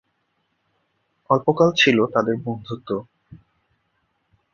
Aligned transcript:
অল্পকাল 1.29 1.69
ছিল 1.77 1.97
তাদের 2.05 2.35
বন্ধুত্ব। 2.45 2.89